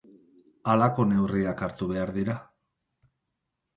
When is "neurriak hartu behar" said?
1.11-2.13